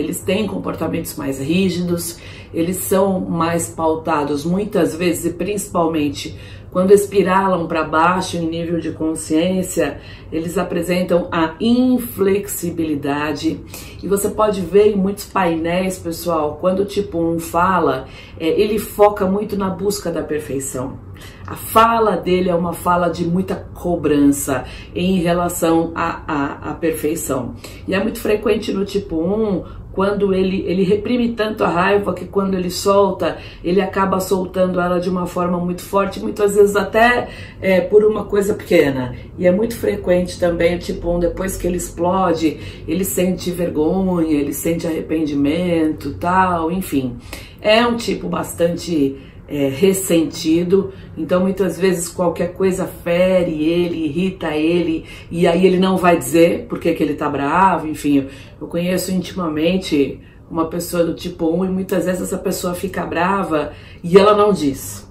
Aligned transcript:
Eles 0.00 0.22
têm 0.22 0.46
comportamentos 0.46 1.16
mais 1.16 1.38
rígidos, 1.38 2.18
eles 2.54 2.78
são 2.78 3.20
mais 3.20 3.68
pautados 3.68 4.42
muitas 4.42 4.96
vezes 4.96 5.26
e 5.26 5.34
principalmente 5.34 6.34
quando 6.70 6.92
espiralam 6.92 7.68
para 7.68 7.84
baixo 7.84 8.38
em 8.38 8.48
nível 8.48 8.80
de 8.80 8.92
consciência, 8.92 10.00
eles 10.32 10.56
apresentam 10.56 11.28
a 11.30 11.56
inflexibilidade. 11.60 13.60
E 14.02 14.08
você 14.08 14.30
pode 14.30 14.62
ver 14.62 14.92
em 14.92 14.96
muitos 14.96 15.26
painéis, 15.26 15.98
pessoal, 15.98 16.56
quando 16.58 16.80
o 16.80 16.86
tipo 16.86 17.18
1 17.18 17.38
fala, 17.40 18.06
é, 18.40 18.48
ele 18.48 18.78
foca 18.78 19.26
muito 19.26 19.58
na 19.58 19.68
busca 19.68 20.10
da 20.10 20.22
perfeição. 20.22 20.98
A 21.46 21.54
fala 21.54 22.16
dele 22.16 22.48
é 22.48 22.54
uma 22.54 22.72
fala 22.72 23.10
de 23.10 23.26
muita 23.26 23.56
cobrança 23.74 24.64
em 24.94 25.20
relação 25.20 25.92
à, 25.94 26.70
à, 26.70 26.74
perfeição. 26.74 27.54
E 27.86 27.94
é 27.94 28.02
muito 28.02 28.18
frequente 28.18 28.72
no 28.72 28.86
tipo 28.86 29.22
1 29.22 29.81
quando 29.92 30.34
ele, 30.34 30.64
ele 30.66 30.82
reprime 30.82 31.32
tanto 31.32 31.64
a 31.64 31.68
raiva 31.68 32.14
que 32.14 32.24
quando 32.24 32.54
ele 32.54 32.70
solta, 32.70 33.38
ele 33.62 33.80
acaba 33.80 34.20
soltando 34.20 34.80
ela 34.80 34.98
de 34.98 35.08
uma 35.08 35.26
forma 35.26 35.58
muito 35.58 35.82
forte, 35.82 36.20
muitas 36.20 36.54
vezes 36.54 36.76
até 36.76 37.28
é, 37.60 37.80
por 37.80 38.04
uma 38.04 38.24
coisa 38.24 38.54
pequena. 38.54 39.14
E 39.38 39.46
é 39.46 39.52
muito 39.52 39.76
frequente 39.76 40.38
também, 40.38 40.78
tipo, 40.78 41.10
um, 41.10 41.18
depois 41.18 41.56
que 41.56 41.66
ele 41.66 41.76
explode, 41.76 42.58
ele 42.88 43.04
sente 43.04 43.50
vergonha, 43.50 44.32
ele 44.32 44.52
sente 44.52 44.86
arrependimento, 44.86 46.14
tal, 46.14 46.70
enfim. 46.70 47.16
É 47.60 47.86
um 47.86 47.96
tipo 47.96 48.28
bastante 48.28 49.16
é, 49.48 49.68
ressentido, 49.68 50.92
então 51.16 51.40
muitas 51.40 51.78
vezes 51.78 52.08
qualquer 52.08 52.54
coisa 52.54 52.86
fere 52.86 53.62
ele, 53.62 54.06
irrita 54.06 54.54
ele, 54.54 55.04
e 55.30 55.46
aí 55.46 55.66
ele 55.66 55.78
não 55.78 55.96
vai 55.96 56.16
dizer 56.16 56.66
porque 56.68 56.94
que 56.94 57.02
ele 57.02 57.14
tá 57.14 57.28
bravo, 57.28 57.86
enfim. 57.86 58.28
Eu, 58.60 58.66
conheço 58.66 59.10
intimamente 59.10 60.20
uma 60.50 60.66
pessoa 60.66 61.04
do 61.04 61.14
tipo 61.14 61.46
1 61.50 61.64
e 61.64 61.68
muitas 61.68 62.04
vezes 62.04 62.22
essa 62.22 62.38
pessoa 62.38 62.74
fica 62.74 63.04
brava 63.04 63.72
e 64.02 64.18
ela 64.18 64.34
não 64.36 64.52
diz. 64.52 65.10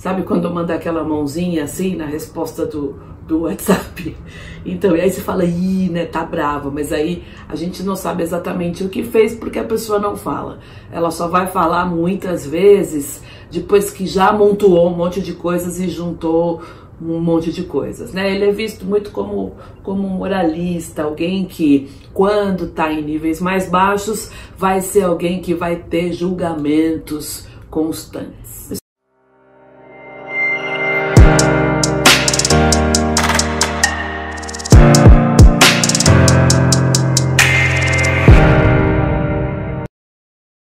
Sabe 0.00 0.22
quando 0.22 0.50
manda 0.50 0.72
aquela 0.72 1.04
mãozinha 1.04 1.64
assim 1.64 1.94
na 1.94 2.06
resposta 2.06 2.64
do, 2.64 2.98
do 3.28 3.42
WhatsApp? 3.42 4.16
Então, 4.62 4.94
e 4.94 5.00
aí 5.00 5.10
você 5.10 5.22
fala, 5.22 5.42
ih, 5.42 5.88
né, 5.88 6.04
tá 6.04 6.22
brava, 6.22 6.70
mas 6.70 6.92
aí 6.92 7.24
a 7.48 7.56
gente 7.56 7.82
não 7.82 7.96
sabe 7.96 8.22
exatamente 8.22 8.84
o 8.84 8.90
que 8.90 9.02
fez 9.02 9.34
porque 9.34 9.58
a 9.58 9.64
pessoa 9.64 9.98
não 9.98 10.16
fala. 10.16 10.58
Ela 10.92 11.10
só 11.10 11.28
vai 11.28 11.46
falar 11.46 11.86
muitas 11.86 12.46
vezes 12.46 13.22
depois 13.50 13.90
que 13.90 14.06
já 14.06 14.28
amontoou 14.28 14.90
um 14.90 14.94
monte 14.94 15.22
de 15.22 15.32
coisas 15.32 15.80
e 15.80 15.88
juntou 15.88 16.60
um 17.00 17.18
monte 17.18 17.50
de 17.50 17.62
coisas, 17.62 18.12
né? 18.12 18.30
Ele 18.34 18.44
é 18.44 18.52
visto 18.52 18.84
muito 18.84 19.10
como, 19.12 19.54
como 19.82 20.06
moralista, 20.06 21.04
alguém 21.04 21.46
que, 21.46 21.90
quando 22.12 22.66
está 22.66 22.92
em 22.92 23.02
níveis 23.02 23.40
mais 23.40 23.66
baixos, 23.66 24.30
vai 24.58 24.82
ser 24.82 25.04
alguém 25.04 25.40
que 25.40 25.54
vai 25.54 25.76
ter 25.76 26.12
julgamentos 26.12 27.48
constantes. 27.70 28.79